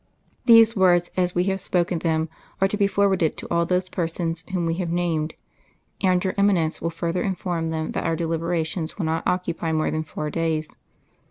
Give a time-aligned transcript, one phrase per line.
[0.45, 2.27] These words, as we have spoken them,
[2.59, 5.35] are to be forwarded to all those persons whom we have named;
[6.01, 10.01] and your Eminence will further inform them that our deliberations will not occupy more than
[10.03, 10.69] four days.